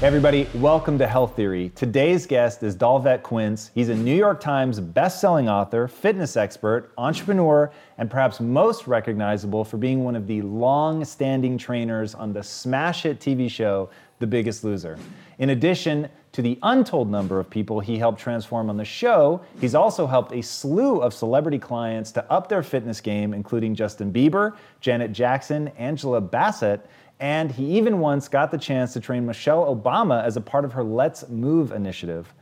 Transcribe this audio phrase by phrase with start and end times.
[0.00, 1.72] Hey everybody, welcome to Health Theory.
[1.74, 3.70] Today's guest is Dolvett Quince.
[3.74, 9.76] He's a New York Times best-selling author, fitness expert, entrepreneur, and perhaps most recognizable for
[9.76, 13.90] being one of the long-standing trainers on the smash hit TV show
[14.20, 14.98] The Biggest Loser.
[15.38, 19.74] In addition to the untold number of people he helped transform on the show, he's
[19.74, 24.56] also helped a slew of celebrity clients to up their fitness game, including Justin Bieber,
[24.80, 26.88] Janet Jackson, Angela Bassett,
[27.20, 30.72] and he even once got the chance to train Michelle Obama as a part of
[30.72, 32.32] her Let's Move initiative.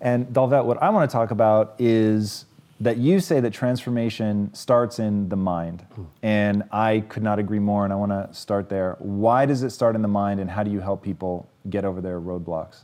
[0.00, 2.46] And Dolvett, what I want to talk about is
[2.80, 5.86] that you say that transformation starts in the mind.
[6.22, 8.96] And I could not agree more, and I want to start there.
[8.98, 12.00] Why does it start in the mind, and how do you help people get over
[12.00, 12.80] their roadblocks?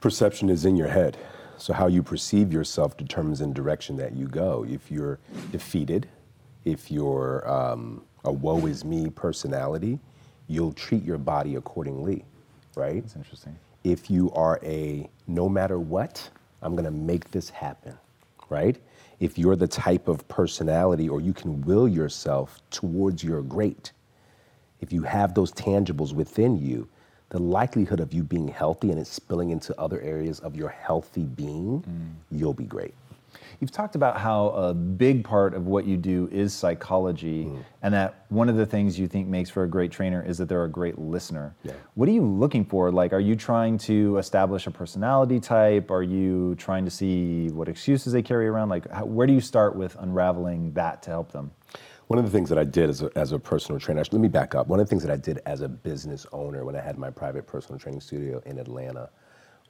[0.00, 1.16] Perception is in your head.
[1.56, 4.66] So, how you perceive yourself determines the direction that you go.
[4.68, 5.20] If you're
[5.52, 6.08] defeated,
[6.64, 9.98] if you're um, a woe is me personality,
[10.48, 12.24] you'll treat your body accordingly,
[12.74, 13.02] right?
[13.02, 13.56] That's interesting.
[13.82, 16.28] If you are a no matter what,
[16.62, 17.96] I'm gonna make this happen,
[18.48, 18.80] right?
[19.20, 23.92] If you're the type of personality or you can will yourself towards your great,
[24.80, 26.88] if you have those tangibles within you,
[27.30, 31.24] the likelihood of you being healthy and it spilling into other areas of your healthy
[31.24, 32.12] being, mm.
[32.30, 32.94] you'll be great.
[33.60, 37.64] You've talked about how a big part of what you do is psychology, mm.
[37.82, 40.48] and that one of the things you think makes for a great trainer is that
[40.48, 41.54] they're a great listener.
[41.62, 41.72] Yeah.
[41.94, 42.90] What are you looking for?
[42.90, 45.90] Like, are you trying to establish a personality type?
[45.90, 48.68] Are you trying to see what excuses they carry around?
[48.68, 51.52] Like, how, where do you start with unraveling that to help them?
[52.08, 54.22] One of the things that I did as a, as a personal trainer, actually, let
[54.22, 54.66] me back up.
[54.66, 57.10] One of the things that I did as a business owner when I had my
[57.10, 59.08] private personal training studio in Atlanta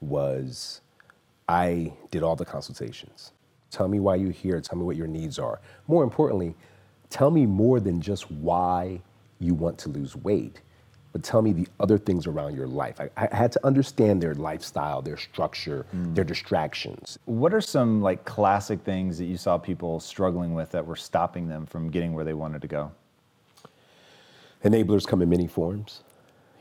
[0.01, 0.81] was
[1.49, 3.33] I did all the consultations.
[3.75, 5.61] Tell me why you're here, tell me what your needs are.
[5.89, 6.55] More importantly,
[7.11, 9.01] tell me more than just why
[9.41, 10.61] you want to lose weight,
[11.11, 13.01] but tell me the other things around your life.
[13.01, 16.15] I, I had to understand their lifestyle, their structure, mm.
[16.15, 17.19] their distractions.
[17.25, 21.49] What are some like classic things that you saw people struggling with that were stopping
[21.49, 22.93] them from getting where they wanted to go?
[24.63, 26.05] Enablers come in many forms,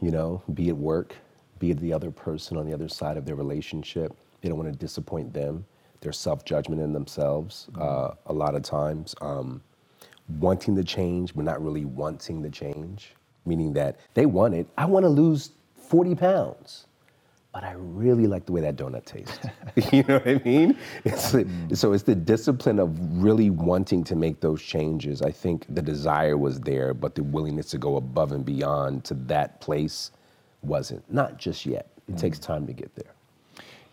[0.02, 1.16] you know, be it work,
[1.59, 4.13] be it the other person on the other side of their relationship.
[4.41, 5.63] They don't want to disappoint them.
[6.03, 9.16] Their self judgment in themselves, uh, a lot of times.
[9.22, 9.64] Um,
[10.40, 13.16] wanting the change, but not really wanting the change,
[13.46, 14.68] meaning that they want it.
[14.78, 16.88] I want to lose 40 pounds,
[17.53, 19.40] but I really like the way that donut tastes.
[19.94, 20.78] you know what I mean?
[21.06, 21.36] It's
[21.80, 25.22] so it's the discipline of really wanting to make those changes.
[25.22, 29.16] I think the desire was there, but the willingness to go above and beyond to
[29.16, 30.12] that place
[30.64, 31.12] wasn't.
[31.12, 31.90] Not just yet.
[32.09, 33.14] It takes time to get there.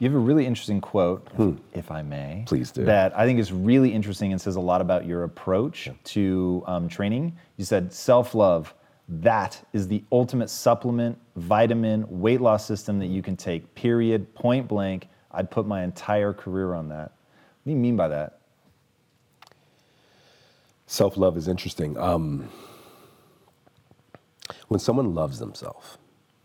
[0.00, 1.28] You have a really interesting quote,
[1.74, 2.44] if I may.
[2.46, 2.86] Please do.
[2.86, 6.88] That I think is really interesting and says a lot about your approach to um,
[6.88, 7.36] training.
[7.58, 8.74] You said self love,
[9.08, 14.66] that is the ultimate supplement, vitamin, weight loss system that you can take, period, point
[14.66, 15.06] blank.
[15.32, 17.12] I'd put my entire career on that.
[17.12, 18.38] What do you mean by that?
[20.86, 21.98] Self love is interesting.
[21.98, 22.48] Um,
[24.68, 25.98] when someone loves themselves,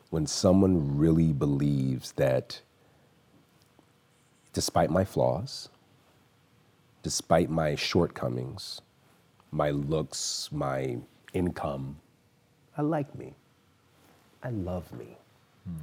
[0.10, 2.60] when someone really believes that
[4.56, 5.68] despite my flaws,
[7.04, 8.82] despite my shortcomings,
[9.52, 10.98] my looks, my
[11.34, 11.98] income,
[12.78, 13.34] I like me.
[14.42, 15.18] I love me.
[15.68, 15.76] Hmm.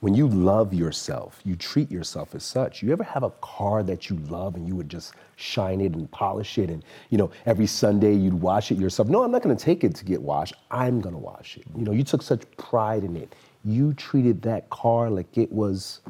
[0.00, 2.82] When you love yourself, you treat yourself as such.
[2.82, 6.10] You ever have a car that you love and you would just shine it and
[6.10, 9.08] polish it and you know every Sunday you'd wash it yourself.
[9.08, 10.54] No, I'm not going to take it to get washed.
[10.70, 11.64] I'm going to wash it.
[11.76, 13.34] You know, you took such pride in it.
[13.64, 16.00] You treated that car like it was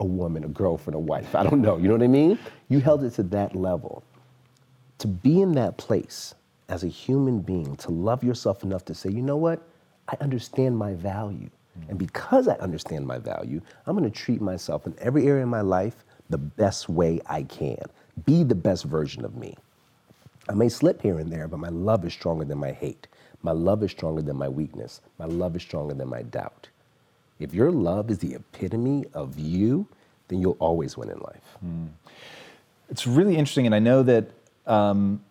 [0.00, 1.34] a woman, a girlfriend, a wife.
[1.34, 1.76] I don't know.
[1.76, 2.38] You know what I mean?
[2.68, 4.02] You held it to that level.
[4.98, 6.34] To be in that place
[6.68, 9.62] as a human being to love yourself enough to say, you know what?
[10.08, 11.50] I understand my value.
[11.88, 15.60] And because I understand my value, I'm gonna treat myself in every area of my
[15.60, 17.78] life the best way I can.
[18.24, 19.56] Be the best version of me.
[20.48, 23.06] I may slip here and there, but my love is stronger than my hate.
[23.42, 25.00] My love is stronger than my weakness.
[25.18, 26.68] My love is stronger than my doubt.
[27.38, 29.86] If your love is the epitome of you,
[30.28, 31.58] then you'll always win in life.
[32.90, 34.30] It's really interesting, and I know that
[34.66, 35.22] um,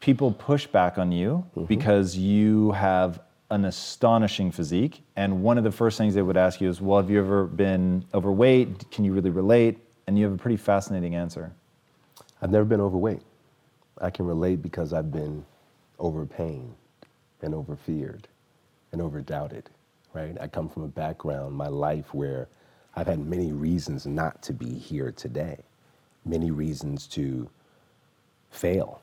[0.00, 3.20] people push back on you because you have
[3.50, 5.02] an astonishing physique.
[5.14, 7.44] And one of the first things they would ask you is, "Well, have you ever
[7.44, 8.90] been overweight?
[8.90, 11.52] Can you really relate?" And you have a pretty fascinating answer.
[12.42, 13.22] I've never been overweight.
[14.00, 15.44] I can relate because I've been
[15.98, 16.74] overpained
[17.42, 18.28] and overfeared
[18.92, 19.70] and overdoubted,
[20.16, 20.36] right?
[20.40, 22.48] I come from a background, my life, where
[22.96, 25.58] I've had many reasons not to be here today,
[26.24, 27.48] many reasons to
[28.50, 29.02] fail.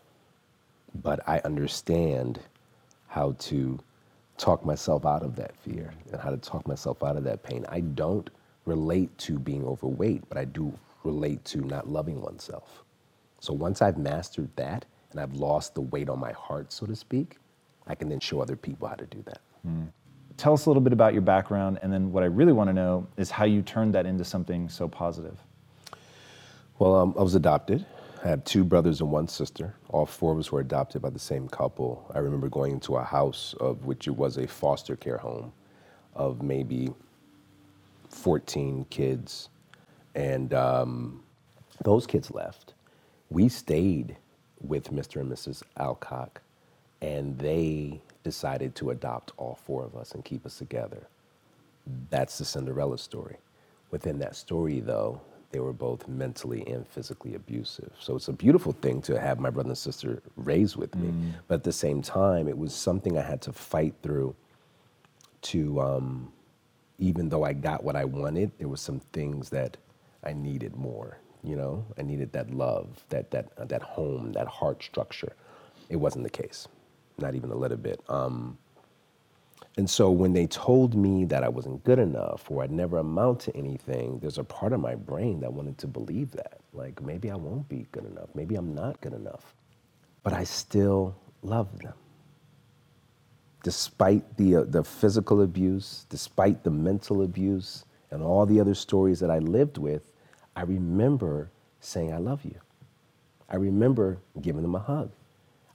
[1.03, 2.39] But I understand
[3.07, 3.79] how to
[4.37, 7.63] talk myself out of that fear and how to talk myself out of that pain.
[7.69, 8.27] I don't
[8.65, 10.73] relate to being overweight, but I do
[11.03, 12.83] relate to not loving oneself.
[13.39, 16.95] So once I've mastered that and I've lost the weight on my heart, so to
[16.95, 17.37] speak,
[17.85, 19.41] I can then show other people how to do that.
[19.63, 19.83] Hmm.
[20.37, 22.73] Tell us a little bit about your background, and then what I really want to
[22.73, 25.37] know is how you turned that into something so positive.
[26.79, 27.85] Well, um, I was adopted.
[28.23, 29.75] I have two brothers and one sister.
[29.89, 32.09] All four of us were adopted by the same couple.
[32.15, 35.53] I remember going into a house of which it was a foster care home
[36.15, 36.89] of maybe
[38.09, 39.49] 14 kids.
[40.15, 41.23] And um,
[41.83, 42.73] those kids left.
[43.29, 44.17] We stayed
[44.61, 45.19] with Mr.
[45.21, 45.63] and Mrs.
[45.77, 46.41] Alcock,
[47.01, 51.07] and they decided to adopt all four of us and keep us together.
[52.09, 53.37] That's the Cinderella story.
[53.91, 55.21] Within that story, though,
[55.51, 57.91] they were both mentally and physically abusive.
[57.99, 61.09] So it's a beautiful thing to have my brother and sister raised with me.
[61.47, 64.35] But at the same time, it was something I had to fight through
[65.43, 66.31] to, um,
[66.97, 69.77] even though I got what I wanted, there were some things that
[70.23, 71.19] I needed more.
[71.43, 75.33] You know, I needed that love, that that uh, that home, that heart structure.
[75.89, 76.69] It wasn't the case,
[77.23, 78.01] not even a little bit.
[78.09, 78.57] Um,
[79.77, 83.39] and so when they told me that I wasn't good enough or I'd never amount
[83.41, 86.59] to anything, there's a part of my brain that wanted to believe that.
[86.73, 88.29] Like maybe I won't be good enough.
[88.35, 89.55] Maybe I'm not good enough.
[90.21, 91.95] But I still love them.
[93.63, 99.19] Despite the, uh, the physical abuse, despite the mental abuse, and all the other stories
[99.21, 100.03] that I lived with,
[100.55, 101.49] I remember
[101.79, 102.55] saying, I love you.
[103.49, 105.11] I remember giving them a hug.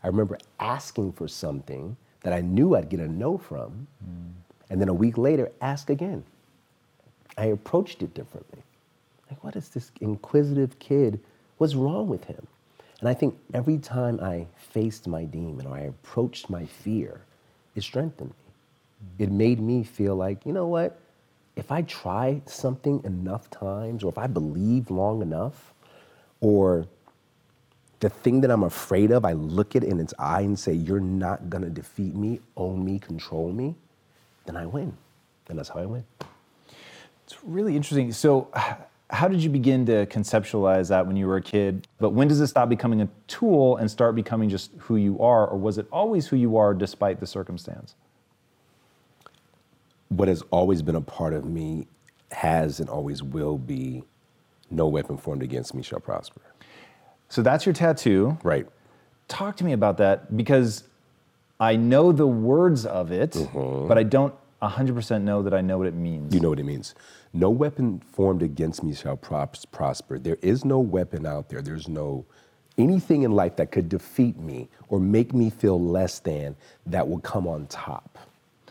[0.03, 3.87] I remember asking for something that I knew I'd get a no from,
[4.71, 6.25] and then a week later, ask again.
[7.37, 8.63] I approached it differently.
[9.31, 11.21] Like, what is this inquisitive kid?
[11.59, 12.47] What's wrong with him?
[13.01, 17.21] And I think every time I faced my demon or I approached my fear,
[17.77, 19.25] it strengthened me.
[19.25, 20.99] It made me feel like, you know what?
[21.55, 25.73] If I try something enough times, or if I believe long enough,
[26.41, 26.87] or
[28.01, 31.01] the thing that I'm afraid of, I look it in its eye and say, You're
[31.01, 33.75] not gonna defeat me, own me, control me,
[34.47, 34.97] then I win.
[35.49, 36.05] And that's how I win.
[37.25, 38.13] It's really interesting.
[38.13, 38.49] So,
[39.11, 41.89] how did you begin to conceptualize that when you were a kid?
[41.99, 45.47] But when does it stop becoming a tool and start becoming just who you are,
[45.47, 47.95] or was it always who you are despite the circumstance?
[50.09, 51.87] What has always been a part of me
[52.33, 54.03] has and always will be
[54.71, 56.43] no weapon formed against me shall prosper.
[57.29, 58.39] So that's your tattoo.
[58.43, 58.67] Right.
[59.29, 60.85] Talk to me about that because
[61.61, 63.89] I know the words of it, mm-hmm.
[63.89, 66.35] but I don't 100% know that I know what it means.
[66.35, 66.95] You know what it means.
[67.33, 70.19] No weapon formed against me shall pros- prosper.
[70.19, 71.63] There is no weapon out there.
[71.63, 72.25] There's no
[72.79, 76.57] anything in life that could defeat me or make me feel less than
[76.87, 78.19] that will come on top.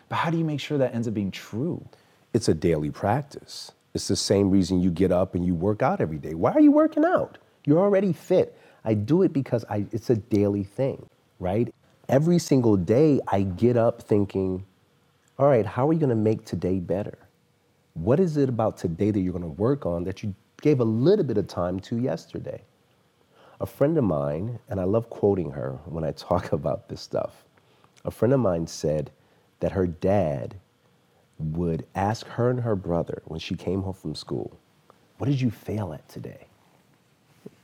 [0.09, 1.87] But how do you make sure that ends up being true?
[2.33, 3.71] It's a daily practice.
[3.93, 6.33] It's the same reason you get up and you work out every day.
[6.33, 7.37] Why are you working out?
[7.67, 8.57] You're already fit.
[8.85, 11.05] I do it because I, it's a daily thing,
[11.39, 11.73] right?
[12.07, 14.65] Every single day I get up thinking,
[15.37, 17.17] all right, how are you gonna make today better?
[17.93, 21.25] What is it about today that you're gonna work on that you gave a little
[21.25, 22.63] bit of time to yesterday?
[23.59, 27.43] A friend of mine, and I love quoting her when I talk about this stuff,
[28.05, 29.11] a friend of mine said
[29.59, 30.55] that her dad
[31.37, 34.57] would ask her and her brother when she came home from school,
[35.17, 36.47] What did you fail at today?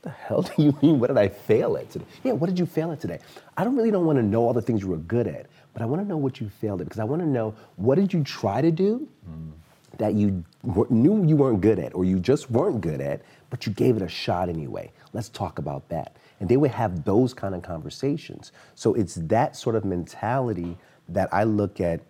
[0.04, 1.00] What the hell do you mean?
[1.00, 2.04] What did I fail at today?
[2.22, 3.20] Yeah, what did you fail at today?
[3.56, 5.80] I don't really don't want to know all the things you were good at, but
[5.80, 8.12] I want to know what you failed at because I want to know what did
[8.12, 9.50] you try to do hmm.
[9.96, 10.44] that you
[10.90, 14.02] knew you weren't good at or you just weren't good at, but you gave it
[14.02, 14.92] a shot anyway.
[15.14, 16.16] Let's talk about that.
[16.38, 18.52] And they would have those kind of conversations.
[18.74, 20.76] So it's that sort of mentality
[21.08, 22.02] that I look at.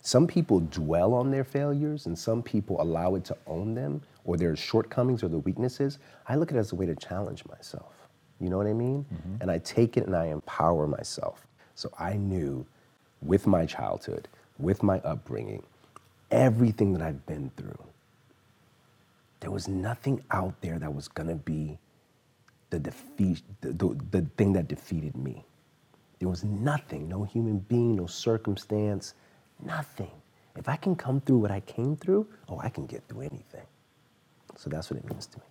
[0.00, 4.36] Some people dwell on their failures and some people allow it to own them or
[4.36, 5.98] their shortcomings or their weaknesses.
[6.28, 7.94] I look at it as a way to challenge myself.
[8.40, 9.04] You know what I mean?
[9.12, 9.42] Mm-hmm.
[9.42, 11.46] And I take it and I empower myself.
[11.74, 12.66] So I knew
[13.22, 15.62] with my childhood, with my upbringing,
[16.30, 17.78] everything that I've been through,
[19.40, 21.78] there was nothing out there that was gonna be
[22.70, 25.44] the defeat, the, the, the thing that defeated me.
[26.18, 29.14] There was nothing, no human being, no circumstance,
[29.64, 30.10] nothing.
[30.56, 33.64] If I can come through what I came through, oh, I can get through anything.
[34.60, 35.44] So that's what it means to me.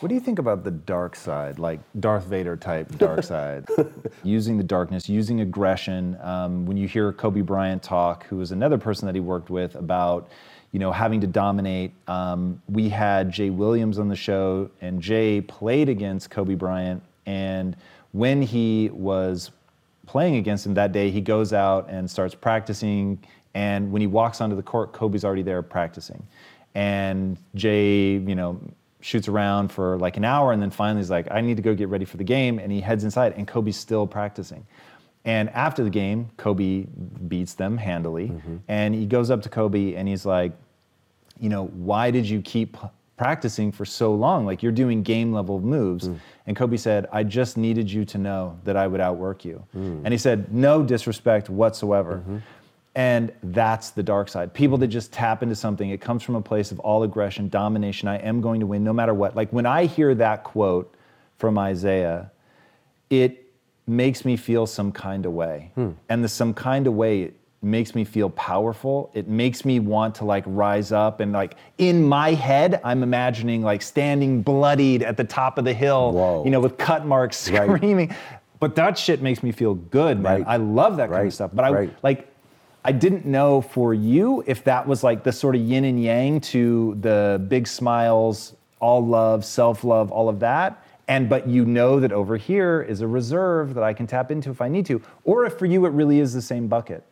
[0.00, 3.68] What do you think about the dark side, like Darth Vader type dark side?
[4.24, 6.18] using the darkness, using aggression.
[6.20, 9.76] Um, when you hear Kobe Bryant talk, who was another person that he worked with,
[9.76, 10.28] about
[10.72, 11.92] you know having to dominate.
[12.08, 17.00] Um, we had Jay Williams on the show, and Jay played against Kobe Bryant.
[17.26, 17.76] And
[18.10, 19.52] when he was
[20.06, 23.22] playing against him that day, he goes out and starts practicing.
[23.54, 26.26] And when he walks onto the court, Kobe's already there practicing.
[26.74, 28.60] And Jay, you know,
[29.00, 31.74] shoots around for like an hour and then finally he's like, I need to go
[31.74, 32.58] get ready for the game.
[32.58, 34.66] And he heads inside and Kobe's still practicing.
[35.24, 36.86] And after the game, Kobe
[37.28, 38.28] beats them handily.
[38.28, 38.56] Mm-hmm.
[38.68, 40.52] And he goes up to Kobe and he's like,
[41.38, 42.76] you know, why did you keep
[43.16, 44.46] practicing for so long?
[44.46, 46.08] Like you're doing game level moves.
[46.08, 46.18] Mm.
[46.46, 49.64] And Kobe said, I just needed you to know that I would outwork you.
[49.76, 50.02] Mm.
[50.04, 52.16] And he said, no disrespect whatsoever.
[52.16, 52.38] Mm-hmm.
[52.94, 54.52] And that's the dark side.
[54.52, 58.06] People that just tap into something, it comes from a place of all aggression, domination.
[58.06, 59.34] I am going to win no matter what.
[59.34, 60.94] Like when I hear that quote
[61.38, 62.30] from Isaiah,
[63.08, 63.46] it
[63.86, 65.70] makes me feel some kind of way.
[65.74, 65.90] Hmm.
[66.10, 69.10] And the some kind of way it makes me feel powerful.
[69.14, 73.62] It makes me want to like rise up and like in my head, I'm imagining
[73.62, 76.44] like standing bloodied at the top of the hill, Whoa.
[76.44, 77.70] you know, with cut marks Right.
[77.70, 78.14] screaming.
[78.60, 80.42] But that shit makes me feel good, man.
[80.42, 80.44] Right.
[80.46, 81.50] I love that kind of stuff.
[81.54, 81.96] But I Right.
[82.02, 82.28] like
[82.84, 86.40] I didn't know for you if that was like the sort of yin and yang
[86.40, 90.84] to the big smiles, all love, self-love, all of that.
[91.06, 94.50] And but you know that over here is a reserve that I can tap into
[94.50, 95.00] if I need to.
[95.24, 97.04] Or if for you it really is the same bucket.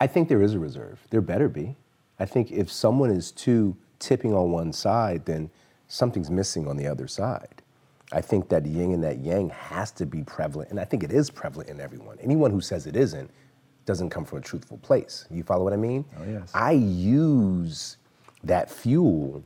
[0.00, 0.98] I think there is a reserve.
[1.10, 1.76] There better be.
[2.18, 5.50] I think if someone is too tipping on one side, then
[5.88, 7.62] something's missing on the other side.
[8.12, 11.12] I think that yin and that yang has to be prevalent, and I think it
[11.12, 12.18] is prevalent in everyone.
[12.20, 13.30] Anyone who says it isn't
[13.84, 15.26] doesn't come from a truthful place.
[15.30, 16.04] You follow what I mean?
[16.18, 16.50] Oh, yes.
[16.54, 17.96] I use
[18.44, 19.42] that fuel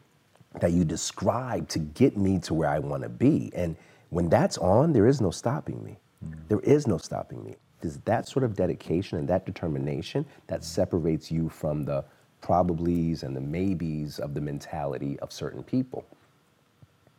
[0.60, 3.50] that you describe to get me to where I want to be.
[3.54, 3.76] And
[4.10, 5.98] when that's on, there is no stopping me.
[6.24, 6.34] Mm.
[6.48, 7.56] There is no stopping me.
[7.82, 10.64] It's that sort of dedication and that determination that mm.
[10.64, 12.04] separates you from the
[12.42, 16.04] probablys and the maybes of the mentality of certain people.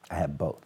[0.10, 0.64] I have both.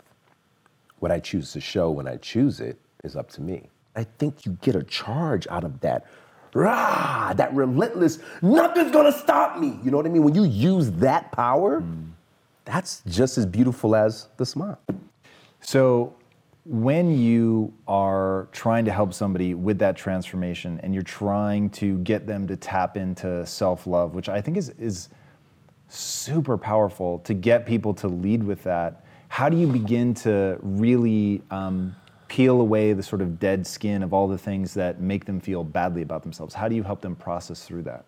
[0.99, 3.69] What I choose to show when I choose it is up to me.
[3.95, 6.05] I think you get a charge out of that.
[6.53, 9.79] Rah, that relentless, nothing's gonna stop me.
[9.83, 10.23] You know what I mean?
[10.23, 11.83] When you use that power,
[12.65, 14.79] that's just as beautiful as the smile.
[15.61, 16.15] So
[16.65, 22.27] when you are trying to help somebody with that transformation and you're trying to get
[22.27, 25.09] them to tap into self-love, which I think is is
[25.87, 29.05] super powerful to get people to lead with that.
[29.27, 31.95] How do you begin to really um,
[32.31, 35.65] peel away the sort of dead skin of all the things that make them feel
[35.65, 36.53] badly about themselves?
[36.53, 38.05] How do you help them process through that?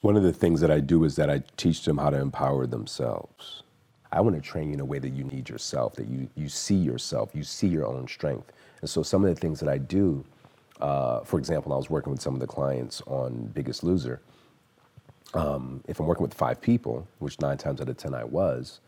[0.00, 2.68] One of the things that I do is that I teach them how to empower
[2.68, 3.64] themselves.
[4.12, 6.48] I want to train you in a way that you need yourself, that you, you
[6.48, 8.52] see yourself, you see your own strength.
[8.80, 10.24] And so some of the things that I do,
[10.80, 14.20] uh, for example, I was working with some of the clients on Biggest Loser.
[15.34, 18.78] Um, if I'm working with five people, which nine times out of 10 I was,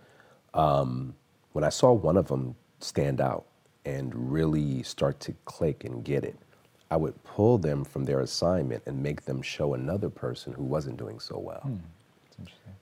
[0.53, 1.13] um,
[1.55, 3.47] when I saw one of them stand out
[3.85, 6.37] and really start to click and get it,
[6.91, 10.97] I would pull them from their assignment and make them show another person who wasn't
[10.97, 11.61] doing so well.
[11.61, 11.77] Hmm,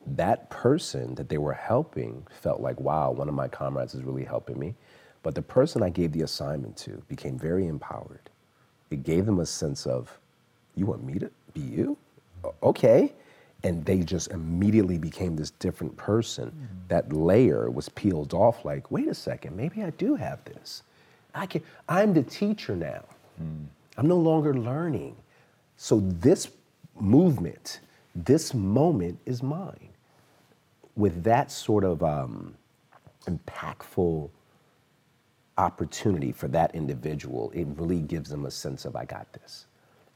[0.07, 4.25] that person that they were helping felt like, wow, one of my comrades is really
[4.25, 4.75] helping me.
[5.23, 8.31] But the person I gave the assignment to became very empowered.
[8.91, 10.19] It gave them a sense of,
[10.75, 11.97] you want me to be you?
[12.63, 13.13] Okay.
[13.63, 16.49] And they just immediately became this different person.
[16.49, 16.65] Hmm.
[16.89, 20.83] That layer was peeled off like, wait a second, maybe I do have this.
[21.35, 23.05] I can, I'm the teacher now.
[23.99, 25.17] I'm no longer learning.
[25.77, 26.49] So this
[26.99, 27.81] movement,
[28.15, 29.89] this moment is mine.
[30.97, 32.55] With that sort of um,
[33.27, 34.31] impactful
[35.59, 39.67] opportunity for that individual, it really gives them a sense of, I got this.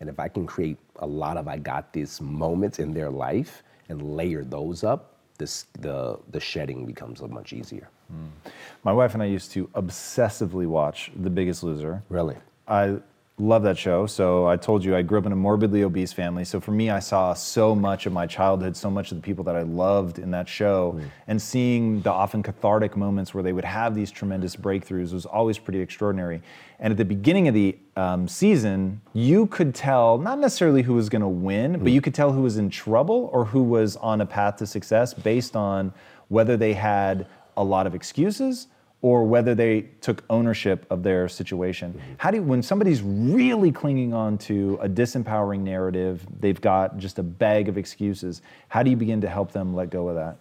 [0.01, 3.63] And if I can create a lot of I got this moments in their life,
[3.89, 7.89] and layer those up, this, the, the shedding becomes much easier.
[8.11, 8.51] Hmm.
[8.85, 12.03] My wife and I used to obsessively watch The Biggest Loser.
[12.09, 12.37] Really?
[12.69, 12.99] I
[13.39, 14.07] love that show.
[14.07, 16.45] So I told you I grew up in a morbidly obese family.
[16.45, 19.45] So for me, I saw so much of my childhood, so much of the people
[19.45, 21.07] that I loved in that show, hmm.
[21.29, 25.59] and seeing the often cathartic moments where they would have these tremendous breakthroughs was always
[25.59, 26.41] pretty extraordinary.
[26.79, 31.09] And at the beginning of the um, season, you could tell not necessarily who was
[31.09, 31.89] going to win, but hmm.
[31.89, 35.13] you could tell who was in trouble or who was on a path to success
[35.13, 35.93] based on
[36.29, 38.69] whether they had a lot of excuses
[39.03, 42.01] or whether they took ownership of their situation.
[42.19, 47.19] How do you, when somebody's really clinging on to a disempowering narrative, they've got just
[47.19, 50.37] a bag of excuses, how do you begin to help them let go of that?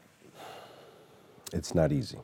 [1.53, 2.17] It's not easy.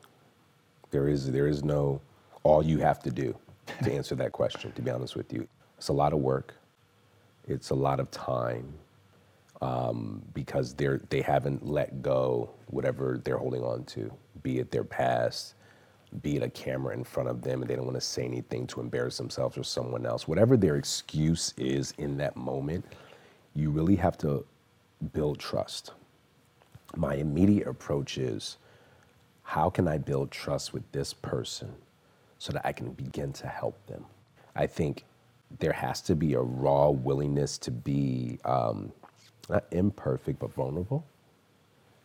[0.90, 2.00] There is there is no
[2.42, 3.36] all you have to do
[3.84, 4.72] to answer that question.
[4.72, 5.46] To be honest with you,
[5.78, 6.54] it's a lot of work.
[7.46, 8.72] It's a lot of time
[9.60, 14.84] um, because they're they haven't let go whatever they're holding on to, be it their
[14.84, 15.54] past,
[16.22, 18.66] be it a camera in front of them, and they don't want to say anything
[18.68, 20.28] to embarrass themselves or someone else.
[20.28, 22.84] Whatever their excuse is in that moment,
[23.54, 24.44] you really have to
[25.12, 25.92] build trust.
[26.96, 28.58] My immediate approach is
[29.42, 31.72] how can I build trust with this person
[32.38, 34.04] so that I can begin to help them?
[34.54, 35.04] I think
[35.58, 38.92] there has to be a raw willingness to be um,
[39.48, 41.04] not imperfect, but vulnerable.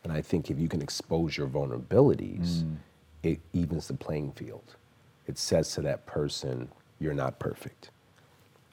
[0.03, 2.75] And I think if you can expose your vulnerabilities, mm.
[3.23, 4.75] it evens the playing field.
[5.27, 7.91] It says to that person, you're not perfect.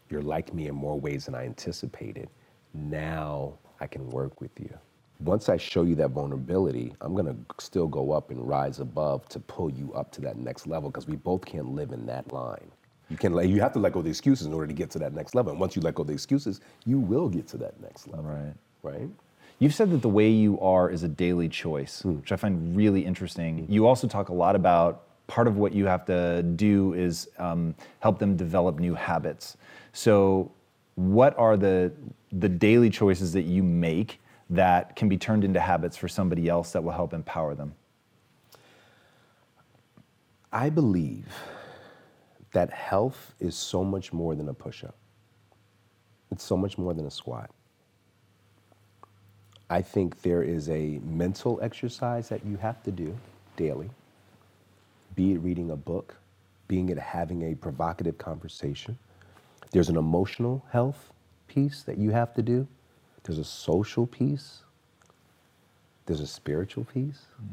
[0.08, 2.28] You're like me in more ways than I anticipated.
[2.72, 4.72] Now I can work with you.
[5.20, 9.40] Once I show you that vulnerability, I'm gonna still go up and rise above to
[9.40, 12.70] pull you up to that next level because we both can't live in that line.
[13.08, 14.90] You can let, you have to let go of the excuses in order to get
[14.92, 15.52] to that next level.
[15.52, 18.24] And once you let go of the excuses, you will get to that next level.
[18.24, 18.54] Right.
[18.82, 19.08] Right?
[19.58, 23.04] You've said that the way you are is a daily choice, which I find really
[23.04, 23.66] interesting.
[23.68, 27.74] You also talk a lot about part of what you have to do is um,
[28.00, 29.56] help them develop new habits.
[29.92, 30.50] So,
[30.96, 31.92] what are the
[32.32, 34.20] the daily choices that you make
[34.50, 37.74] that can be turned into habits for somebody else that will help empower them?
[40.52, 41.26] I believe
[42.52, 44.96] that health is so much more than a push up.
[46.30, 47.50] It's so much more than a squat.
[49.70, 53.16] I think there is a mental exercise that you have to do
[53.56, 53.90] daily,
[55.16, 56.16] be it reading a book,
[56.68, 58.98] being it having a provocative conversation.
[59.72, 61.12] There's an emotional health
[61.48, 62.66] piece that you have to do,
[63.24, 64.60] there's a social piece,
[66.06, 67.46] there's a spiritual piece mm.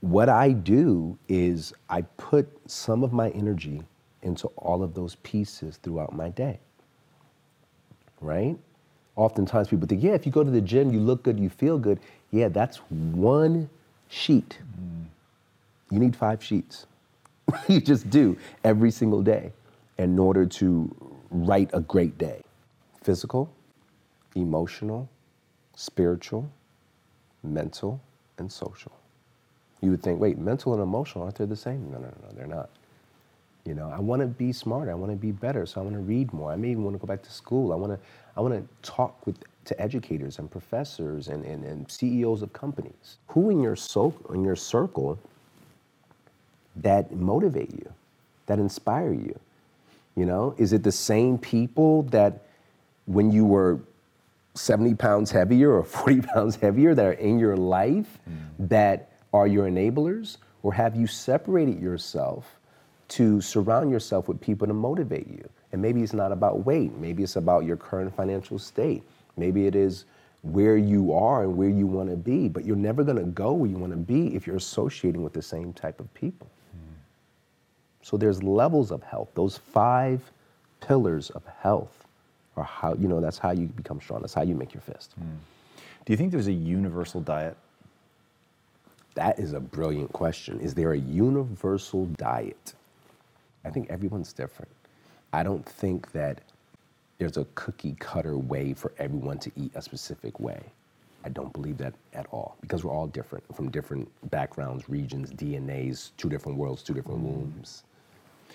[0.00, 3.82] what I do is I put some of my energy
[4.22, 6.60] into all of those pieces throughout my day.
[8.20, 8.58] Right?
[9.18, 11.78] Oftentimes people think, yeah, if you go to the gym, you look good, you feel
[11.78, 12.00] good.
[12.30, 13.68] Yeah, that's one
[14.08, 14.58] sheet.
[14.80, 15.04] Mm.
[15.90, 16.86] You need five sheets.
[17.68, 19.52] you just do every single day
[19.98, 20.94] in order to
[21.30, 22.40] write a great day.
[23.02, 23.50] Physical,
[24.34, 25.08] emotional,
[25.74, 26.48] spiritual,
[27.42, 28.00] mental,
[28.38, 28.92] and social
[29.80, 31.90] you would think, wait, mental and emotional, aren't they the same?
[31.90, 32.70] No, no, no, no, they're not.
[33.68, 34.90] You know, I want to be smarter.
[34.90, 35.66] I want to be better.
[35.66, 36.50] So I want to read more.
[36.50, 37.70] I may even want to go back to school.
[37.70, 37.98] I want to,
[38.34, 43.18] I want to talk with to educators and professors and, and, and CEOs of companies.
[43.26, 45.18] Who in your so, in your circle
[46.76, 47.92] that motivate you,
[48.46, 49.38] that inspire you?
[50.16, 52.44] You know, is it the same people that
[53.04, 53.80] when you were
[54.54, 58.38] 70 pounds heavier or 40 pounds heavier that are in your life mm.
[58.70, 62.57] that are your enablers, or have you separated yourself
[63.08, 65.48] to surround yourself with people to motivate you?
[65.72, 69.02] And maybe it's not about weight, maybe it's about your current financial state,
[69.36, 70.04] maybe it is
[70.42, 73.52] where you are and where you want to be, but you're never going to go
[73.52, 76.46] where you want to be if you're associating with the same type of people.
[76.72, 76.94] Hmm.
[78.02, 79.30] So there's levels of health.
[79.34, 80.30] Those five
[80.80, 82.06] pillars of health
[82.56, 84.20] are how, you know, that's how you become strong.
[84.20, 85.12] That's how you make your fist.
[85.18, 85.36] Hmm.
[86.04, 87.56] Do you think there's a universal diet?
[89.14, 90.60] That is a brilliant question.
[90.60, 92.74] Is there a universal diet?
[93.68, 94.70] I think everyone's different.
[95.34, 96.40] I don't think that
[97.18, 100.62] there's a cookie cutter way for everyone to eat a specific way.
[101.22, 106.12] I don't believe that at all because we're all different from different backgrounds, regions, DNAs,
[106.16, 107.82] two different worlds, two different wombs.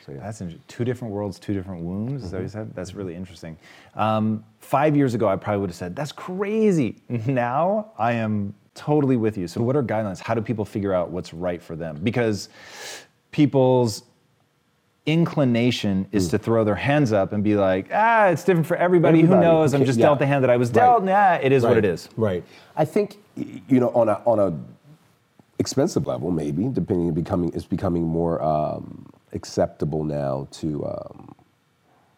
[0.04, 0.20] So, yeah.
[0.20, 0.64] That's interesting.
[0.68, 2.24] Two different worlds, two different wombs.
[2.24, 2.74] Is that what you said?
[2.74, 3.56] That's really interesting.
[3.94, 6.96] Um, five years ago, I probably would have said, "That's crazy."
[7.28, 9.48] Now, I am totally with you.
[9.48, 10.20] So, what are guidelines?
[10.20, 12.00] How do people figure out what's right for them?
[12.04, 12.50] Because
[13.32, 14.04] people's
[15.06, 19.20] inclination is to throw their hands up and be like, ah, it's different for everybody.
[19.20, 19.46] Who Everybody.
[19.46, 19.74] knows?
[19.74, 20.06] I'm just yeah.
[20.06, 20.76] dealt the hand that I was Right.
[20.76, 21.04] dealt.
[21.04, 22.10] Nah, it is what it is.
[22.16, 22.44] Right,
[22.76, 24.54] I think you know on a on a
[25.60, 31.36] expensive level, maybe depending on becoming it's becoming more um, acceptable now to um,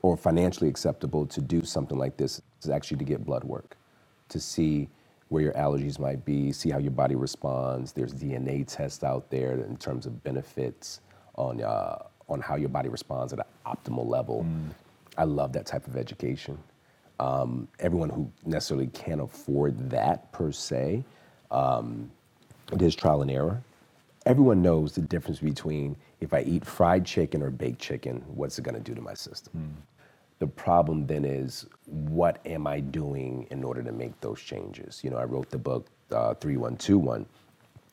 [0.01, 3.77] or financially acceptable to do something like this is actually to get blood work
[4.29, 4.87] to see
[5.29, 7.91] where your allergies might be, see how your body responds.
[7.91, 11.01] There's DNA tests out there in terms of benefits
[11.35, 11.97] on uh,
[12.29, 14.45] on how your body responds at an optimal level.
[15.17, 16.57] I love that type of education.
[17.19, 21.03] Um, everyone who necessarily can't afford that per se,
[21.51, 22.11] um,
[22.73, 23.61] it is trial and error.
[24.25, 28.63] Everyone knows the difference between if I eat fried chicken or baked chicken, what's it
[28.63, 29.51] going to do to my system?
[30.39, 35.01] The problem then is, what am I doing in order to make those changes?
[35.03, 37.25] You know, I wrote the book uh, 3121,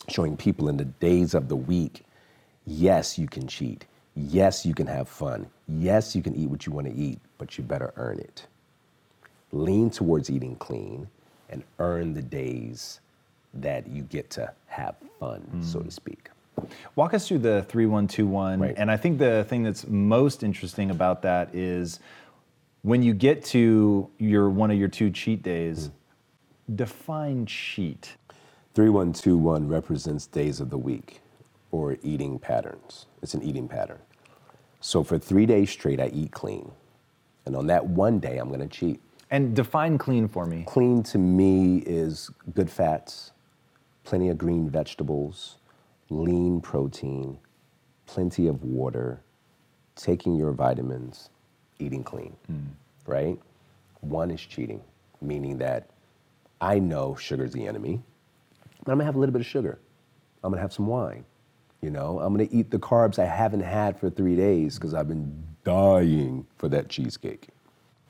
[0.08, 2.04] showing people in the days of the week,
[2.66, 3.84] yes, you can cheat.
[4.14, 5.46] Yes, you can have fun.
[5.68, 8.46] Yes, you can eat what you want to eat, but you better earn it.
[9.52, 11.08] Lean towards eating clean
[11.48, 13.00] and earn the days
[13.54, 15.62] that you get to have fun, hmm.
[15.62, 16.28] so to speak.
[16.96, 18.60] Walk us through the 3121.
[18.60, 18.74] Right.
[18.76, 21.98] And I think the thing that's most interesting about that is
[22.82, 25.90] when you get to your one of your two cheat days,
[26.66, 26.76] hmm.
[26.76, 28.16] define cheat.
[28.74, 31.21] 3121 represents days of the week
[31.72, 33.06] or eating patterns.
[33.22, 33.98] It's an eating pattern.
[34.80, 36.70] So for three days straight, I eat clean.
[37.46, 39.00] And on that one day, I'm gonna cheat.
[39.30, 40.64] And define clean for me.
[40.66, 43.32] Clean to me is good fats,
[44.04, 45.56] plenty of green vegetables,
[46.10, 47.38] lean protein,
[48.06, 49.22] plenty of water,
[49.96, 51.30] taking your vitamins,
[51.78, 52.66] eating clean, mm.
[53.06, 53.38] right?
[54.00, 54.82] One is cheating,
[55.20, 55.88] meaning that
[56.60, 58.02] I know sugar's the enemy,
[58.84, 59.78] but I'm gonna have a little bit of sugar.
[60.44, 61.24] I'm gonna have some wine.
[61.82, 65.08] You know, I'm gonna eat the carbs I haven't had for three days because I've
[65.08, 67.48] been dying for that cheesecake.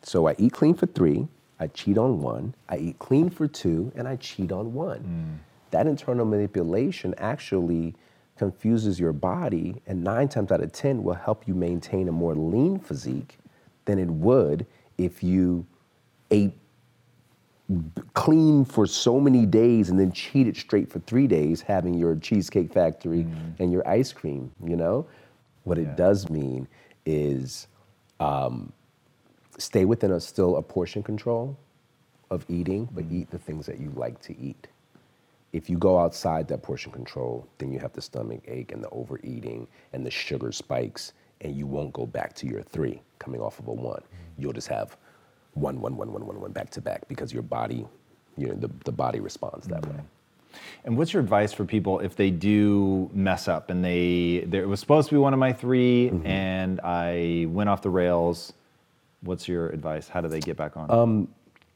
[0.03, 1.27] So I eat clean for three,
[1.59, 4.99] I cheat on one, I eat clean for two, and I cheat on one.
[5.01, 5.39] Mm.
[5.71, 7.95] That internal manipulation actually
[8.37, 12.35] confuses your body, and nine times out of 10 will help you maintain a more
[12.35, 13.39] lean physique
[13.87, 14.67] than it would
[14.99, 15.67] if you
[16.31, 16.59] ate
[18.15, 22.73] clean for so many days and then cheated straight for three days having your cheesecake
[22.73, 23.61] factory mm.
[23.61, 25.07] and your ice cream you know?
[25.65, 26.67] What it does mean
[27.07, 27.69] is
[28.19, 28.73] um,
[29.59, 31.57] stay within a still a portion control
[32.31, 33.21] of eating but mm.
[33.23, 34.67] eat the things that you like to eat.
[35.53, 38.91] If you go outside that portion control then you have the stomach ache and the
[38.91, 43.59] overeating and the sugar spikes and you won't go back to your three coming off
[43.61, 44.01] of a one.
[44.01, 44.03] Mm.
[44.37, 44.97] You'll just have
[45.55, 47.87] one, one, one, one, one, one, back to back because your body,
[48.37, 49.97] you know, the, the body responds that way.
[50.85, 54.67] And what's your advice for people if they do mess up and they there it
[54.67, 56.27] was supposed to be one of my 3 Mm-hmm.
[56.27, 58.53] and I went off the rails?
[59.23, 60.09] What's your advice?
[60.09, 60.91] How do they get back on?
[60.91, 61.29] Um,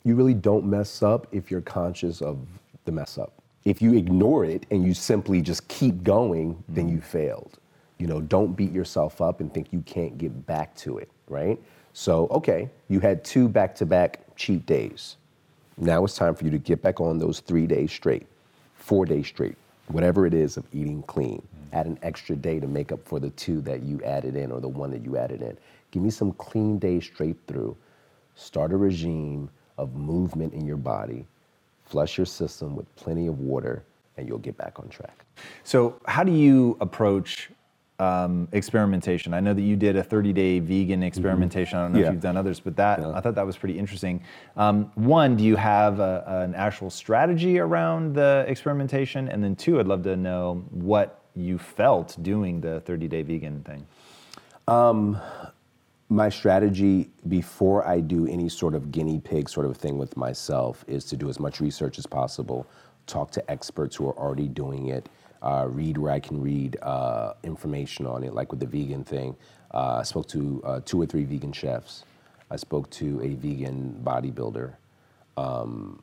[0.05, 2.39] You really don't mess up if you're conscious of
[2.85, 3.33] the mess up.
[3.65, 7.59] If you ignore it and you simply just keep going, then you failed.
[7.99, 11.59] You know, don't beat yourself up and think you can't get back to it, right?
[11.99, 15.17] So, okay, you had two back to back cheat days.
[15.79, 18.27] Now it's time for you to get back on those three days straight,
[18.75, 19.57] four days straight,
[19.89, 21.39] whatever it is of eating clean.
[21.41, 21.75] Mm-hmm.
[21.75, 24.61] Add an extra day to make up for the two that you added in or
[24.61, 25.57] the one that you added in.
[25.91, 27.75] Give me some clean days straight through.
[28.35, 31.25] Start a regime of movement in your body.
[31.87, 33.83] Flush your system with plenty of water,
[34.19, 35.25] and you'll get back on track.
[35.65, 37.49] So, how do you approach
[37.99, 39.33] um, experimentation?
[39.35, 41.79] I know that you did a 30 day vegan experimentation.
[41.79, 42.13] I don't know if Mm-hmm.
[42.15, 43.11] You've done others, but that Yeah.
[43.13, 44.23] I thought that was pretty interesting.
[44.57, 49.29] Um, one, do you have a, an actual strategy around the experimentation?
[49.29, 53.63] And then two, I'd love to know what you felt doing the 30 day vegan
[53.65, 53.87] thing.
[56.09, 60.85] my strategy before I do any sort of guinea pig sort of thing with myself
[60.87, 62.67] is to do as much research as possible,
[63.07, 65.09] talk to experts who are already doing it,
[65.43, 69.37] uh, read where I can read uh, information on it, like with the vegan thing.
[69.75, 72.05] Uh, I spoke to uh, two or three vegan chefs.
[72.51, 74.75] I spoke to a vegan bodybuilder,
[75.37, 76.03] um,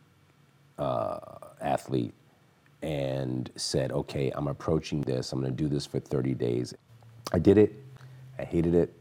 [0.79, 1.19] uh,
[1.61, 2.13] athlete,
[2.83, 5.33] and said, okay, I'm approaching this.
[5.33, 6.75] I'm going to do this for 30 days.
[7.33, 7.73] I did it.
[8.39, 8.93] I hated it.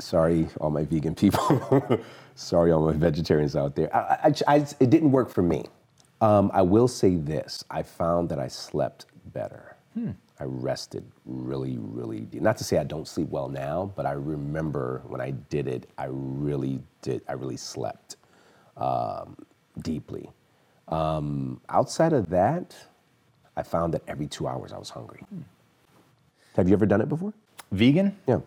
[0.00, 2.00] Sorry, all my vegan people.
[2.36, 3.94] Sorry, all my vegetarians out there.
[3.96, 5.66] I, I, I- it didn't work for me.
[6.22, 9.76] Um, I will say this I found that I slept better.
[10.40, 12.40] I rested really, really deep.
[12.40, 15.88] Not to say I don't sleep well now, but I remember when I did it,
[15.98, 18.16] I really did, I really slept
[18.78, 19.36] um,
[19.82, 20.30] deeply.
[20.88, 22.74] Um, outside of that,
[23.54, 25.24] I found that every two hours I was hungry.
[26.56, 27.34] Have you ever done it before?
[27.70, 28.16] Vegan?
[28.26, 28.40] Yeah.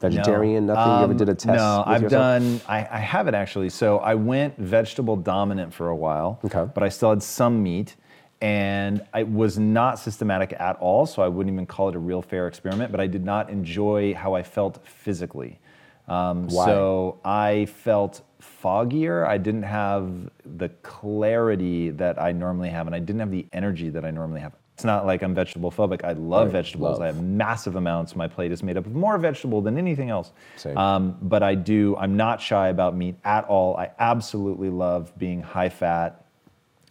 [0.00, 0.72] Vegetarian, No.
[0.74, 0.92] nothing.
[0.92, 1.46] you ever Um, did a test?
[1.58, 2.20] No, I've yourself?
[2.42, 2.60] done.
[2.66, 3.68] I, I haven't actually.
[3.68, 6.38] So I went vegetable dominant for a while.
[6.42, 6.66] Okay.
[6.72, 7.96] But I still had some meat,
[8.40, 11.06] and I was not systematic at all.
[11.06, 12.90] So I wouldn't even call it a real fair experiment.
[12.90, 15.58] But I did not enjoy how I felt physically.
[16.08, 16.66] Um, Why?
[16.66, 19.26] So I felt foggier.
[19.26, 23.90] I didn't have the clarity that I normally have, and I didn't have the energy
[23.90, 24.54] that I normally have.
[24.74, 26.04] It's not like I'm vegetable phobic.
[26.04, 26.98] I love Right, vegetables.
[26.98, 27.02] love.
[27.02, 28.16] I have massive amounts.
[28.16, 30.32] My plate is made up of more vegetable than anything else.
[30.74, 33.76] Um, but I do, I'm not shy about meat at all.
[33.76, 36.24] I absolutely love being high fat.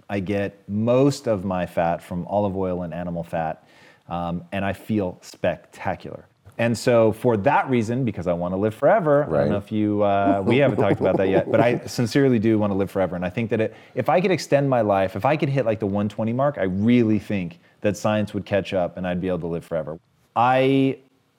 [0.09, 3.67] I get most of my fat from olive oil and animal fat,
[4.07, 6.25] um, and I feel spectacular.
[6.57, 9.39] And so, for that reason, because I want to live forever, I Right.
[9.41, 12.59] don't know if you, uh, we haven't talked about that yet, but I sincerely do
[12.59, 13.15] want to live forever.
[13.15, 15.65] And I think that it, if I could extend my life, if I could hit
[15.65, 19.29] like the 120 mark, I really think that science would catch up and I'd be
[19.29, 19.99] able to live forever.
[20.35, 20.97] I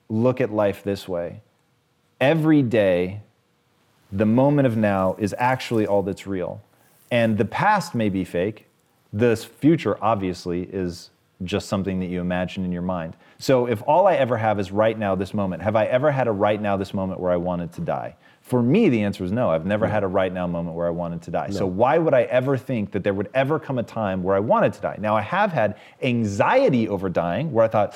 [0.08, 1.42] look at life this way
[2.20, 3.20] every day,
[4.12, 6.60] the moment of now is actually all that's real.
[7.10, 8.66] And the past may be fake.
[9.12, 11.10] The future, obviously, is
[11.42, 13.16] just something that you imagine in your mind.
[13.38, 16.28] So if all I ever have is right now, this moment, have I ever had
[16.28, 18.14] a right now, this moment where I wanted to die?
[18.42, 19.50] For me, the answer is no.
[19.50, 21.50] I've never had a right now moment where I wanted to die.
[21.50, 24.40] So why would I ever think that there would ever come a time where I
[24.40, 24.96] wanted to die?
[24.98, 27.94] Now, I have had anxiety over dying where I thought,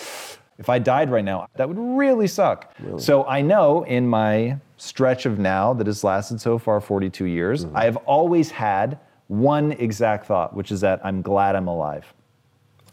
[0.58, 2.74] if I died right now, that would really suck.
[2.98, 7.64] So I know in my stretch of now that has lasted so far 42 years,
[7.64, 7.76] mm-hmm.
[7.76, 12.12] I have always had one exact thought, which is that I'm glad I'm alive.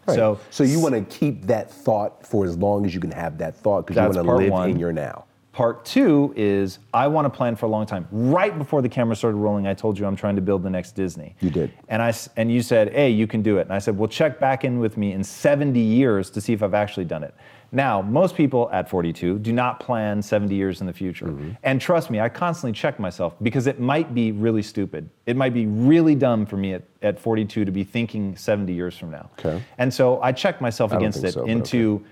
[0.07, 0.15] Right.
[0.15, 3.37] So, so you want to keep that thought for as long as you can have
[3.37, 4.69] that thought because you want to live one.
[4.71, 5.25] in your now.
[5.51, 8.07] Part two is I want to plan for a long time.
[8.09, 10.93] Right before the camera started rolling, I told you I'm trying to build the next
[10.93, 11.35] Disney.
[11.41, 11.73] You did.
[11.89, 14.39] And I and you said, "Hey, you can do it." And I said, "Well, check
[14.39, 17.35] back in with me in 70 years to see if I've actually done it."
[17.71, 21.27] Now, most people at 42 do not plan 70 years in the future.
[21.27, 21.51] Mm-hmm.
[21.63, 25.09] And trust me, I constantly check myself because it might be really stupid.
[25.25, 28.97] It might be really dumb for me at, at 42 to be thinking 70 years
[28.97, 29.29] from now.
[29.39, 29.63] Okay.
[29.77, 32.03] And so I check myself I against it so, into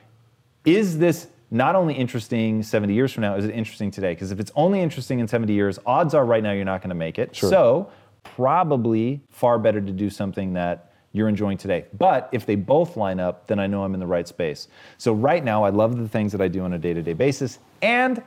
[0.64, 4.14] is this not only interesting 70 years from now, is it interesting today?
[4.14, 6.90] Because if it's only interesting in 70 years, odds are right now you're not going
[6.90, 7.36] to make it.
[7.36, 7.92] So,
[8.24, 11.86] probably far better to do something that you're enjoying today.
[11.98, 14.68] But if they both line up, then I know I'm in the right space.
[14.98, 17.14] So, right now, I love the things that I do on a day to day
[17.14, 17.60] basis.
[17.82, 18.22] And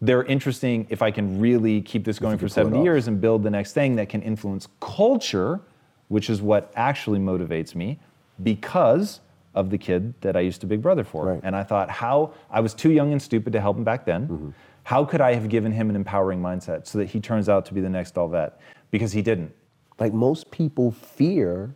[0.00, 3.08] they're interesting if I can really keep this going for can pull it 70 years
[3.08, 5.60] and build the next thing that can influence culture,
[6.08, 7.98] which is what actually motivates me
[8.42, 9.20] because
[9.54, 11.26] of the kid that I used to Big Brother for.
[11.26, 11.40] Right.
[11.42, 14.28] And I thought, how I was too young and stupid to help him back then.
[14.28, 14.50] Mm-hmm.
[14.84, 17.74] How could I have given him an empowering mindset so that he turns out to
[17.74, 18.52] be the next Dolvett?
[18.90, 19.52] Because he didn't.
[19.98, 21.74] Like most people fear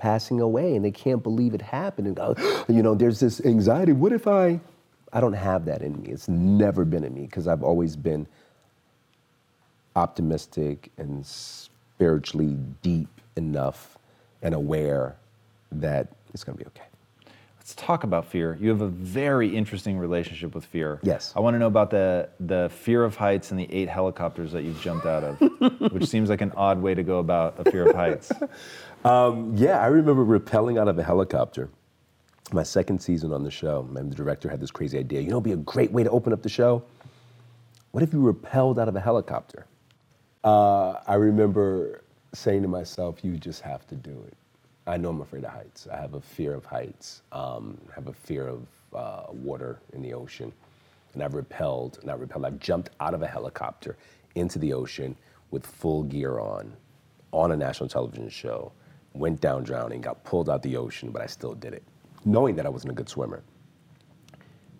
[0.00, 2.08] passing away and they can't believe it happened.
[2.08, 3.92] And uh, go, you know, there's this anxiety.
[3.92, 4.60] What if I?
[5.12, 6.10] I don't have that in me.
[6.10, 8.26] It's never been in me because I've always been
[9.96, 13.98] optimistic and spiritually deep enough
[14.42, 15.16] and aware
[15.72, 16.86] that it's going to be okay.
[17.58, 18.56] Let's talk about fear.
[18.60, 20.98] You have a very interesting relationship with fear.
[21.02, 21.32] Yes.
[21.36, 24.62] I want to know about the the fear of heights and the eight helicopters that
[24.62, 25.40] you've jumped out of,
[25.92, 28.32] which seems like an odd way to go about a fear of heights.
[29.56, 31.70] Yeah, I remember rappelling out of a helicopter.
[32.52, 35.20] My second season on the show, and the director had this crazy idea.
[35.20, 36.82] You know, it'd be a great way to open up the show.
[37.92, 39.66] What if you rappelled out of a helicopter?
[40.44, 42.02] Uh, I remember
[42.34, 44.36] saying to myself, "You just have to do it."
[44.86, 45.88] I know I'm afraid of heights.
[45.92, 47.22] I have a fear of heights.
[47.32, 50.52] Um, I have a fear of uh, water in the ocean,
[51.14, 51.34] and I've.
[51.34, 52.44] Not rappelled.
[52.44, 53.96] I've jumped out of a helicopter
[54.36, 55.16] into the ocean
[55.50, 56.72] with full gear on,
[57.32, 58.72] on a national television show.
[59.14, 61.82] Went down drowning, got pulled out the ocean, but I still did it,
[62.24, 63.42] knowing that I wasn't a good swimmer.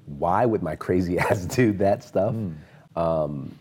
[0.06, 2.34] Why would my crazy ass do that stuff?
[2.96, 3.54] Um,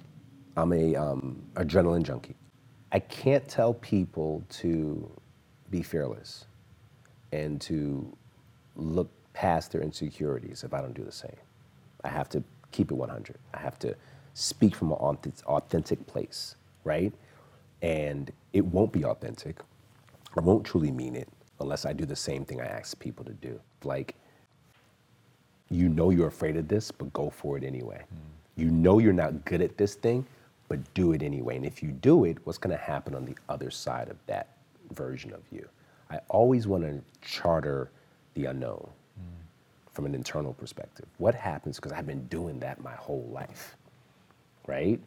[0.58, 2.36] I'm a um, adrenaline junkie.
[2.92, 5.10] I can't tell people to
[5.70, 6.46] be fearless
[7.32, 8.16] and to
[8.76, 11.36] look past their insecurities if I don't do the same.
[12.04, 13.38] I have to keep it 100.
[13.54, 13.96] I have to
[14.34, 17.14] speak from an authentic place, right?
[17.82, 19.60] And it won't be authentic.
[20.38, 21.28] I won't truly mean it
[21.60, 23.60] unless I do the same thing I ask people to do.
[23.84, 24.16] Like,
[25.70, 28.04] you know you're afraid of this, but go for it anyway.
[28.10, 28.62] Hmm.
[28.62, 30.26] You know you're not good at this thing,
[30.68, 31.56] but do it anyway.
[31.56, 34.58] And if you do it, what's going to happen on the other side of that
[34.92, 35.68] version of you?
[36.10, 37.92] I always want to charter
[38.34, 39.92] the unknown hmm.
[39.94, 41.06] from an internal perspective.
[41.18, 43.78] What happens, because I've been doing that my whole life,
[44.68, 45.00] right?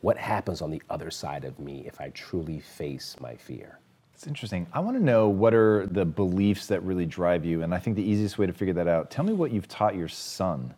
[0.00, 3.78] What happens on the other side of me if I truly face my fear?
[4.22, 4.68] It's interesting.
[4.72, 7.96] I want to know what are the beliefs that really drive you, and I think
[7.96, 9.10] the easiest way to figure that out.
[9.10, 10.72] Tell me what you've taught your son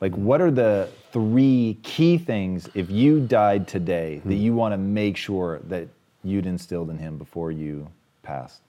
[0.00, 4.40] Like, what are the three key things if you died today that hmm.
[4.40, 5.86] you want to make sure that
[6.24, 7.88] you'd instilled in him before you
[8.24, 8.60] passed?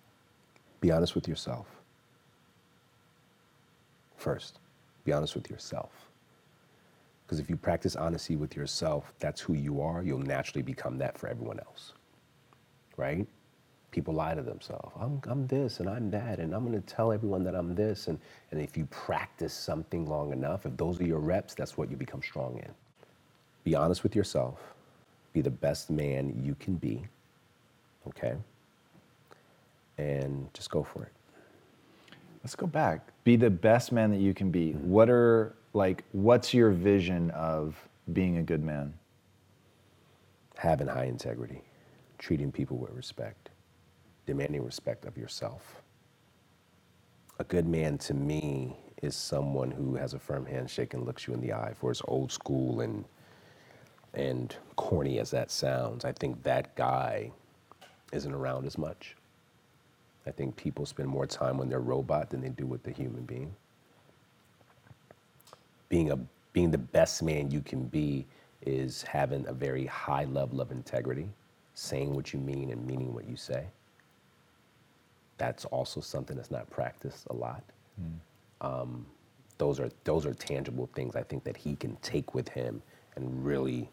[0.81, 1.65] Be honest with yourself.
[4.17, 4.59] First,
[5.03, 5.89] be honest with yourself.
[7.25, 11.17] Because if you practice honesty with yourself, that's who you are, you'll naturally become that
[11.17, 11.93] for everyone else.
[12.97, 13.25] Right?
[13.91, 14.91] People lie to themselves.
[14.99, 18.07] I'm, I'm this and I'm that, and I'm going to tell everyone that I'm this.
[18.07, 18.17] And,
[18.51, 21.97] and if you practice something long enough, if those are your reps, that's what you
[21.97, 22.71] become strong in.
[23.63, 24.59] Be honest with yourself.
[25.33, 27.05] Be the best man you can be.
[28.07, 28.35] Okay?
[29.97, 31.11] And just go for it.
[32.43, 33.07] Let's go back.
[33.23, 34.69] Be the best man that you can be.
[34.69, 34.89] Mm-hmm.
[34.89, 37.75] What are, like, what's your vision of
[38.13, 38.93] being a good man?
[40.61, 41.59] having high integrity,
[42.19, 43.49] treating people with respect,
[44.31, 45.81] demanding respect of yourself.
[47.39, 51.33] A good man to me is someone who has a firm handshake and looks you
[51.33, 51.73] in the eye.
[51.75, 53.03] For as old school and
[54.13, 57.31] and corny as that sounds, I think that guy
[58.13, 59.17] isn't around as much.
[60.25, 63.23] I think people spend more time on their robot than they do with the human
[63.23, 63.53] being.
[65.89, 66.19] Being a
[66.53, 68.25] being the best man you can be
[68.61, 71.27] is having a very high level of integrity,
[71.73, 73.65] saying what you mean and meaning what you say.
[75.41, 77.63] That's also something that's not practiced a lot.
[78.61, 79.05] Um,
[79.57, 82.81] those are those are tangible things I think that he can take with him
[83.15, 83.89] and really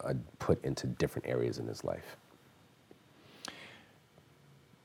[0.00, 2.16] uh, put into different areas in his life.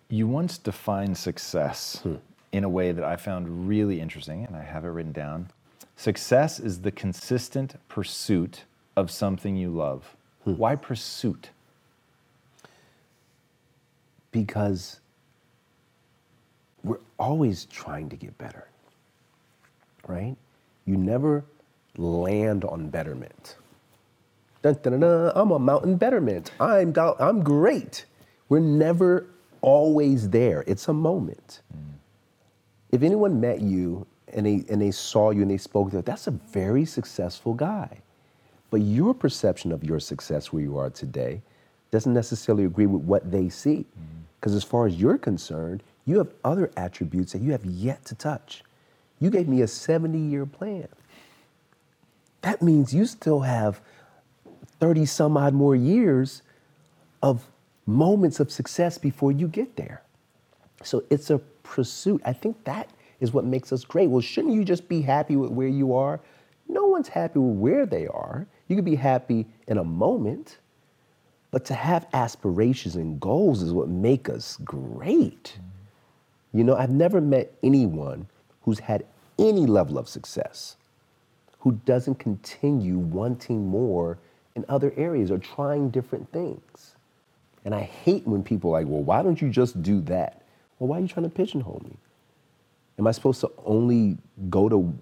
[0.10, 2.04] You once defined success
[2.52, 5.50] in a way that I found really interesting, and I have it written down.
[5.96, 8.64] Success is the consistent pursuit
[8.96, 10.16] of something you love.
[10.44, 11.52] Why pursuit?
[14.32, 15.00] because
[16.84, 18.68] we're always trying to get better,
[20.08, 20.36] right?
[20.86, 21.44] You never
[21.98, 23.58] land on betterment.
[24.62, 26.52] Dun, dun, dun, I'm a mountain betterment.
[26.60, 28.06] I'm, go- I'm great.
[28.50, 29.28] We're never
[29.62, 30.64] always there.
[30.68, 31.62] It's a moment.
[31.74, 31.94] Mm.
[32.92, 36.02] If anyone met you and they, and they saw you and they spoke to you,
[36.02, 38.00] that's a very successful guy.
[38.72, 41.42] But your perception of your success where you are today
[41.92, 43.86] doesn't necessarily agree with what they see.
[43.86, 44.20] Mm.
[44.40, 48.16] Because as far as you're concerned, you have other attributes that you have yet to
[48.16, 48.64] touch.
[49.20, 50.88] You gave me a 70 year plan.
[52.42, 53.82] That means you still have
[54.80, 56.42] 30 some odd more years
[57.22, 57.46] of
[57.86, 60.02] moments of success before you get there.
[60.84, 62.22] So it's a pursuit.
[62.26, 64.08] I think that is what makes us great.
[64.08, 66.20] Well, shouldn't you just be happy with where you are?
[66.68, 68.48] No one's happy with where they are.
[68.68, 70.60] You can be happy in a moment,
[71.52, 75.58] but to have aspirations and goals is what make us great.
[76.54, 78.28] You know, I've never met anyone
[78.64, 79.06] who's had
[79.38, 80.76] any level of success
[81.60, 84.18] who doesn't continue wanting more
[84.56, 86.96] in other areas or trying different things.
[87.66, 90.42] And I hate when people are like, well, why don't you just do that?
[90.80, 91.98] Well, why are you trying to pigeonhole me?
[92.98, 94.18] Am I supposed to only
[94.50, 94.98] go to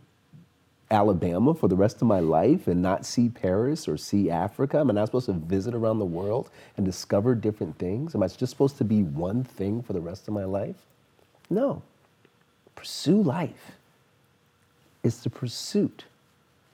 [0.89, 4.79] Alabama for the rest of my life and not see Paris or see Africa?
[4.79, 8.15] Am I not supposed to visit around the world and discover different things?
[8.15, 10.87] Am I just supposed to be one thing for the rest of my life?
[11.49, 11.81] No.
[12.75, 13.71] Pursue life.
[15.03, 16.05] It's the pursuit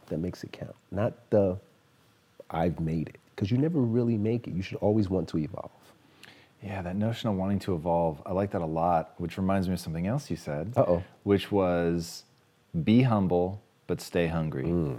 [0.08, 1.58] that makes it count, not the
[2.50, 3.20] I've made it.
[3.36, 4.54] Because you never really make it.
[4.54, 5.72] You should always want to evolve.
[6.64, 9.74] Yeah, that notion of wanting to evolve, I like that a lot, which reminds me
[9.74, 10.74] of something else you said.
[10.78, 11.04] Uh-oh.
[11.24, 12.24] Which was
[12.84, 14.66] be humble, but stay hungry.
[14.66, 14.98] Mm.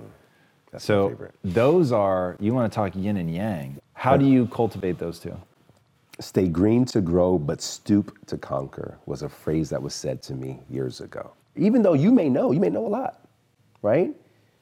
[0.71, 1.35] That's my so favorite.
[1.43, 3.81] those are, you want to talk yin and yang.
[3.95, 5.37] How do you cultivate those two?
[6.21, 10.35] Stay green to grow, but stoop to conquer was a phrase that was said to
[10.35, 11.33] me years ago.
[11.57, 13.27] Even though you may know, you may know a lot,
[13.83, 14.15] right?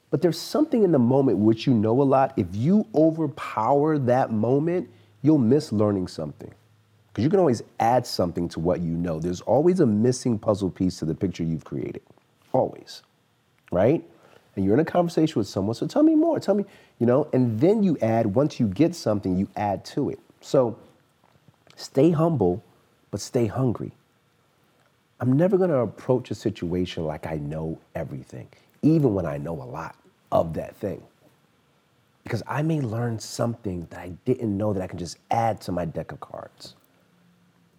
[0.09, 2.33] But there's something in the moment which you know a lot.
[2.37, 4.89] If you overpower that moment,
[5.21, 6.53] you'll miss learning something.
[7.07, 9.19] Because you can always add something to what you know.
[9.19, 12.01] There's always a missing puzzle piece to the picture you've created.
[12.51, 13.03] Always.
[13.71, 14.03] Right?
[14.55, 16.39] And you're in a conversation with someone, so tell me more.
[16.39, 16.65] Tell me,
[16.99, 20.19] you know, and then you add, once you get something, you add to it.
[20.41, 20.77] So
[21.83, 22.63] stay humble,
[23.11, 23.91] but stay hungry.
[25.19, 28.47] I'm never going to approach a situation like I know everything,
[28.81, 29.95] even when I know a lot
[30.31, 31.01] of that thing.
[32.23, 35.71] Because I may learn something that I didn't know that I can just add to
[35.71, 36.75] my deck of cards.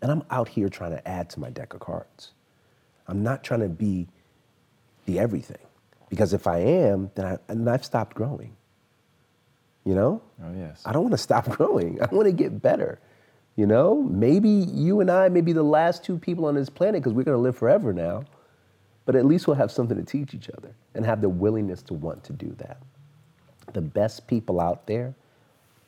[0.03, 2.33] And I'm out here trying to add to my deck of cards.
[3.09, 4.07] I'm not trying to be
[5.07, 5.57] the everything.
[6.11, 8.55] Because if I am, then I, and I've stopped growing.
[9.85, 10.23] You know?
[10.43, 10.83] Oh, yes.
[10.85, 12.01] I don't want to stop growing.
[12.03, 12.99] I want to get better.
[13.57, 17.03] You know, maybe you and I may be the last two people on this planet
[17.03, 18.25] because we're going to live forever now.
[19.07, 21.95] but at least we'll have something to teach each other and have the willingness to
[21.95, 22.79] want to do that.
[23.75, 25.15] The best people out there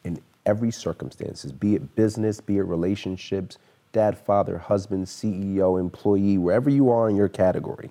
[0.04, 3.58] in every circumstances, be it business, be it relationships,
[3.92, 7.90] dad, father, husband, CEO, employee, wherever you are in your category,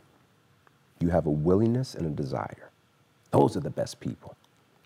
[1.00, 2.70] you have a willingness and a desire.
[3.32, 4.36] Those are the best people.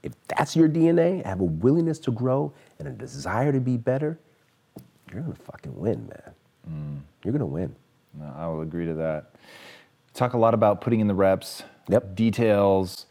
[0.03, 4.19] If that's your DNA, have a willingness to grow and a desire to be better,
[5.11, 6.33] you're gonna fucking win, man.
[7.23, 7.75] You're gonna win.
[8.13, 9.31] No, I will agree to that.
[10.13, 12.15] Talk a lot about putting in the reps, Yep.
[12.15, 13.05] details.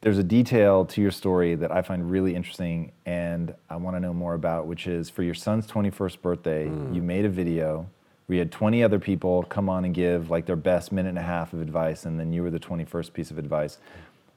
[0.00, 4.00] There's a detail to your story that I find really interesting and I want to
[4.00, 7.02] know more about, which is for your son's 21st birthday, you mm.
[7.02, 7.88] made a video.
[8.28, 11.22] We had 20 other people come on and give like their best minute and a
[11.22, 13.78] half of advice, and then you were the 21st piece of advice.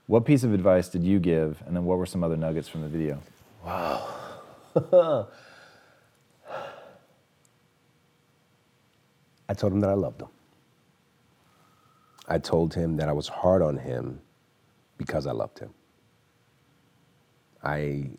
[0.07, 2.81] What piece of advice did you give, and then what were some other nuggets from
[2.81, 3.21] the video?
[9.49, 10.29] I told him that I loved him.
[12.27, 14.19] I told him that I was hard on him
[14.97, 15.71] because I loved him.
[17.63, 18.09] I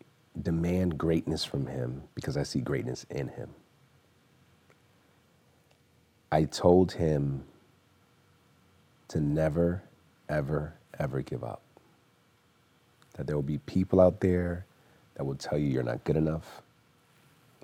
[0.41, 3.49] demand greatness from him because I see greatness in him.
[6.31, 7.43] I told him
[9.09, 9.83] to never,
[10.29, 11.61] ever, ever give up.
[13.15, 14.65] That there will be people out there
[15.15, 16.61] that will tell you you're not good enough.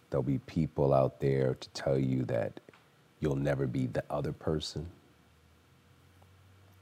[0.10, 2.60] There'll be people out there to tell you that
[3.26, 4.86] you'll never be the other person.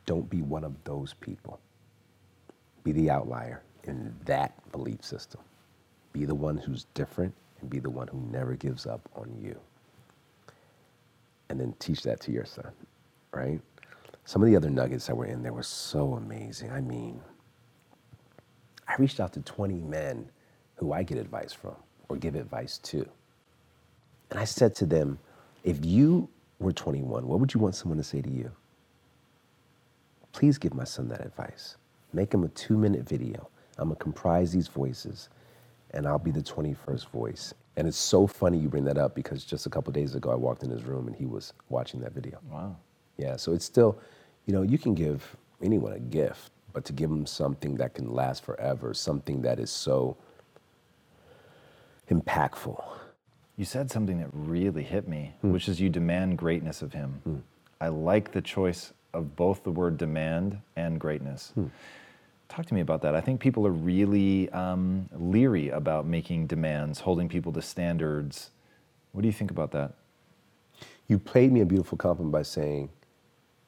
[0.06, 1.58] Don't be one of those people.
[2.84, 5.40] Be the outlier in that belief system.
[6.12, 9.58] Be the one who's different and be the one who never gives up on you.
[11.48, 12.74] And then teach that to your son,
[13.32, 13.62] right?
[14.26, 16.72] Some of the other nuggets that were in there were so amazing.
[16.72, 17.22] I mean,
[18.86, 20.28] I reached out to 20 men
[20.76, 21.78] who I get advice from
[22.10, 23.08] or give advice to.
[24.30, 25.20] And I said to them,
[25.64, 26.28] if you
[26.64, 28.52] were 21, what would you want someone to say to you?
[30.32, 31.78] Please give my son that advice.
[32.12, 33.50] Make him a two minute video.
[33.78, 35.30] I'm gonna comprise these voices
[35.92, 37.54] and I'll be the 21st voice.
[37.76, 40.36] And it's so funny you bring that up because just a couple days ago I
[40.36, 42.40] walked in his room and he was watching that video.
[42.50, 42.76] Wow.
[43.18, 44.00] Yeah, so it's still,
[44.46, 48.12] you know, you can give anyone a gift, but to give them something that can
[48.12, 50.18] last forever, something that is so
[52.10, 52.84] impactful.
[53.58, 55.52] You said something that really hit me, Hmm.
[55.52, 57.44] which is you demand greatness of him.
[57.80, 61.52] I like the choice of both the word demand and greatness.
[61.56, 61.68] Hmm.
[62.50, 63.16] Talk to me about that.
[63.16, 68.52] I think people are really um, leery about making demands, holding people to standards.
[69.12, 69.94] What do you think about that?
[71.08, 72.90] You paid me a beautiful compliment by saying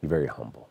[0.02, 0.70] you're very humble.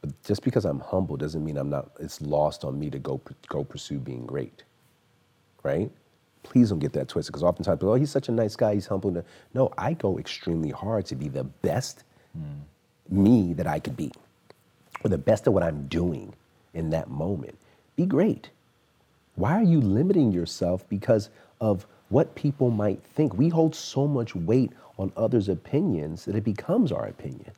[0.00, 3.20] But just because I'm humble doesn't mean I'm not, it's lost on me to go,
[3.48, 4.64] go pursue being great,
[5.62, 5.90] right?
[6.44, 8.86] Please don't get that twisted because oftentimes people, oh, he's such a nice guy, he's
[8.86, 9.24] humble.
[9.52, 12.60] No, I go extremely hard to be the best hmm.
[13.26, 14.12] me that I could be,
[15.02, 16.32] or the best of what I'm doing
[16.72, 17.58] in that moment.
[17.96, 18.50] Be great.
[19.36, 21.30] Why are you limiting yourself because
[21.60, 23.34] of what people might think?
[23.34, 27.50] We hold so much weight on others' opinions that it becomes our opinion,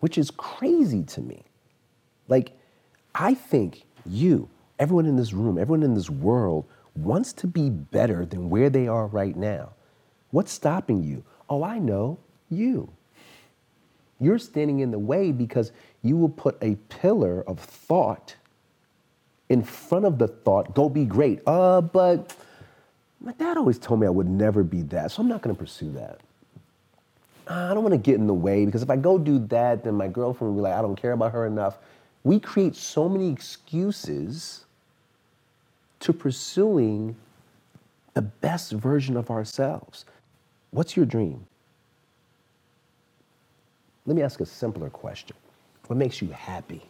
[0.00, 1.42] which is crazy to me.
[2.28, 2.52] Like,
[3.14, 8.24] I think you, everyone in this room, everyone in this world wants to be better
[8.24, 9.70] than where they are right now.
[10.30, 11.24] What's stopping you?
[11.48, 12.18] Oh, I know,
[12.50, 12.90] you.
[14.20, 15.72] You're standing in the way because
[16.02, 18.34] you will put a pillar of thought
[19.48, 21.40] in front of the thought, go be great.
[21.46, 22.34] Uh, but
[23.20, 25.90] my dad always told me I would never be that, so I'm not gonna pursue
[25.92, 26.20] that.
[27.46, 30.08] I don't wanna get in the way because if I go do that, then my
[30.08, 31.78] girlfriend will be like, I don't care about her enough.
[32.24, 34.66] We create so many excuses
[36.00, 37.16] to pursuing
[38.14, 40.04] the best version of ourselves.
[40.70, 41.46] What's your dream?
[44.06, 45.36] Let me ask a simpler question.
[45.86, 46.82] What makes you happy?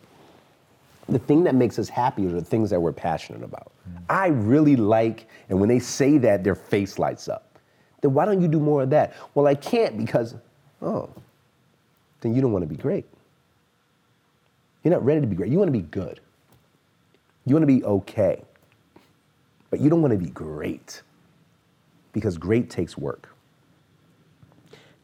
[1.08, 3.72] The thing that makes us happy are the things that we're passionate about.
[3.88, 4.02] Mm.
[4.10, 7.58] I really like, and when they say that, their face lights up.
[8.02, 9.14] Then why don't you do more of that?
[9.34, 10.34] Well, I can't because,
[10.82, 11.08] oh,
[12.20, 13.06] then you don't want to be great.
[14.84, 15.50] You're not ready to be great.
[15.50, 16.20] You want to be good.
[17.46, 18.42] You want to be okay.
[19.70, 21.02] But you don't want to be great
[22.12, 23.28] because great takes work.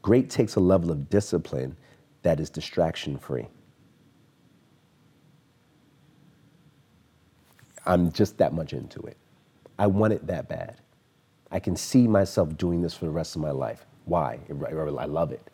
[0.03, 1.77] Great takes a level of discipline
[2.23, 3.47] that is distraction free.
[7.87, 9.17] I'm just that much into it.
[9.79, 10.77] I want it that bad.
[11.51, 13.85] I can see myself doing this for the rest of my life.
[14.07, 14.39] Why?
[14.51, 15.51] I love it.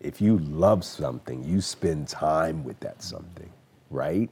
[0.00, 3.50] If you love something, you spend time with that something,
[3.90, 4.30] right?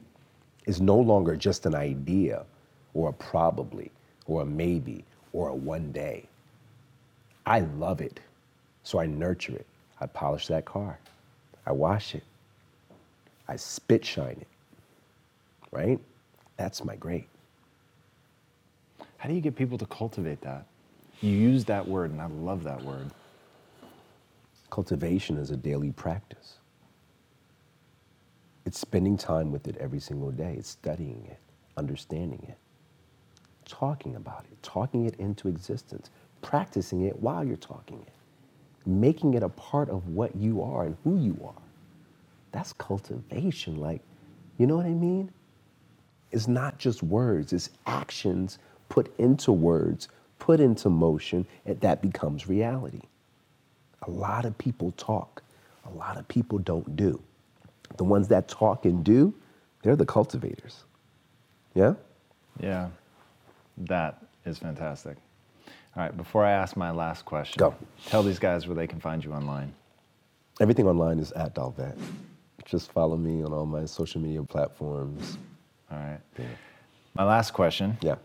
[0.65, 2.45] It's no longer just an idea
[2.93, 3.91] or a probably
[4.27, 5.03] or a maybe
[5.33, 6.27] or a one day.
[7.45, 8.19] I love it,
[8.83, 9.65] so I nurture it.
[9.99, 10.99] I polish that car.
[11.65, 12.23] I wash it.
[13.47, 14.47] I spit shine it.
[15.71, 15.99] Right?
[16.57, 17.27] That's my great.
[19.17, 20.65] How do you get people to cultivate that?
[21.21, 23.09] You use that word, and I love that word.
[24.69, 26.55] Cultivation is a daily practice.
[28.65, 30.55] It's spending time with it every single day.
[30.57, 31.39] It's studying it,
[31.77, 32.57] understanding it,
[33.67, 36.09] talking about it, talking it into existence,
[36.41, 38.13] practicing it while you're talking it,
[38.87, 41.61] making it a part of what you are and who you are.
[42.51, 43.75] That's cultivation.
[43.79, 44.01] Like,
[44.57, 45.31] you know what I mean?
[46.31, 48.57] It's not just words, it's actions
[48.89, 50.07] put into words,
[50.39, 53.01] put into motion, and that becomes reality.
[54.03, 55.41] A lot of people talk,
[55.85, 57.21] a lot of people don't do.
[57.97, 59.33] The ones that talk and do,
[59.81, 60.83] they're the cultivators.
[61.73, 61.93] Yeah?
[62.59, 62.89] Yeah,
[63.77, 65.17] that is fantastic.
[65.95, 67.75] All right, before I ask my last question, Go.
[68.05, 69.73] tell these guys where they can find you online.
[70.59, 71.97] Everything online is at Dolvett.
[72.65, 75.37] Just follow me on all my social media platforms.
[75.91, 76.19] All right.
[77.15, 77.97] My last question.
[78.01, 78.15] Yeah.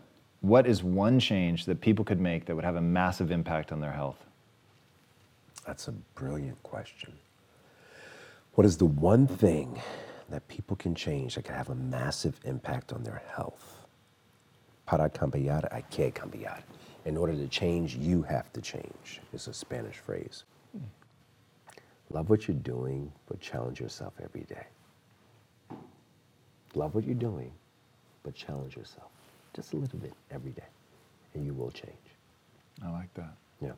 [0.41, 3.79] What is one change that people could make that would have a massive impact on
[3.79, 4.23] their health?
[5.65, 7.13] That's a brilliant question.
[8.55, 9.81] What is the one thing
[10.29, 13.82] that people can change that can have a massive impact on their health?
[14.85, 16.61] Para cambiar hay que cambiar.
[17.05, 19.21] In order to change, you have to change.
[19.33, 20.43] It's a Spanish phrase.
[22.09, 24.67] Love what you're doing, but challenge yourself every day.
[26.75, 27.51] Love what you're doing,
[28.23, 29.09] but challenge yourself
[29.53, 30.67] just a little bit every day,
[31.33, 31.93] and you will change.
[32.83, 33.35] I like that.
[33.61, 33.71] Yeah.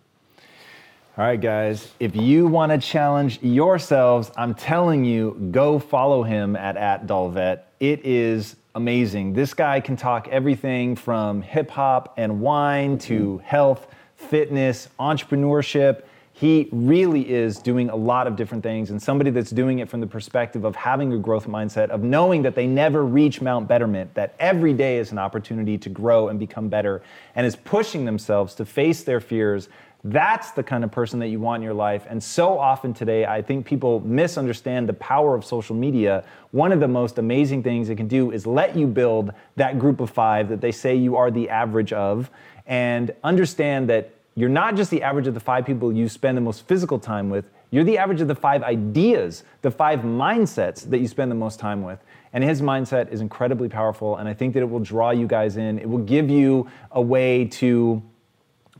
[1.17, 6.55] All right, guys, if you want to challenge yourselves, I'm telling you, go follow him
[6.55, 7.61] at, at Dolvett.
[7.79, 9.31] It is amazing.
[9.33, 13.45] This guy can talk everything from hip hop and wine to mm-hmm.
[13.45, 16.03] health, fitness, entrepreneurship.
[16.33, 20.01] He really is doing a lot of different things, and somebody that's doing it from
[20.01, 24.13] the perspective of having a growth mindset, of knowing that they never reach Mount Betterment,
[24.15, 27.01] that every day is an opportunity to grow and become better,
[27.35, 29.69] and is pushing themselves to face their fears.
[30.07, 32.05] That's the kind of person that you want in your life.
[32.07, 36.23] And so often today, I think people misunderstand the power of social media.
[36.51, 39.99] One of the most amazing things it can do is let you build that group
[39.99, 42.29] of five that they say you are the average of,
[42.67, 46.41] and understand that you're not just the average of the five people you spend the
[46.41, 50.99] most physical time with, you're the average of the five ideas, the five mindsets that
[50.99, 51.97] you spend the most time with.
[52.31, 55.57] And his mindset is incredibly powerful, and I think that it will draw you guys
[55.57, 55.79] in.
[55.79, 58.03] It will give you a way to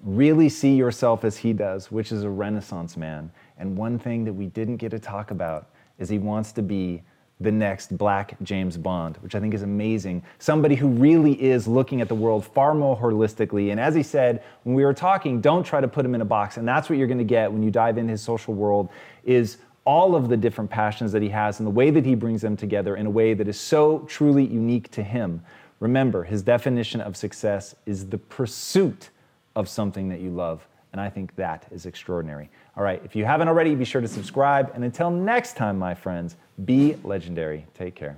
[0.06, 3.32] really see yourself as he does, which is a renaissance man.
[3.58, 7.02] And one thing that we didn't get to talk about is he wants to be
[7.42, 10.24] the next black James Bond, which I think is amazing.
[10.40, 13.72] Somebody who really is looking at the world far more holistically.
[13.72, 16.26] And as he said, when we were talking, don't try to put him in a
[16.26, 16.58] box.
[16.58, 18.90] And that's what you're going to get when you dive in his social world
[19.26, 22.42] is all of the different passions that he has and the way that he brings
[22.42, 25.44] them together in a way that is so truly unique to him.
[25.80, 29.10] Remember, his definition of success is the pursuit
[29.56, 30.68] of something that you love.
[30.92, 32.50] And I think that is extraordinary.
[32.78, 34.72] All right, if you haven't already, be sure to subscribe.
[34.74, 37.66] And until next time, my friends, be legendary.
[37.74, 38.18] Take care.